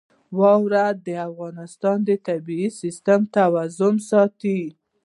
واوره 0.39 0.85
د 1.05 1.07
افغانستان 1.29 1.97
د 2.09 2.09
طبعي 2.27 2.67
سیسټم 2.81 3.21
توازن 3.37 3.95
ساتي. 4.09 4.61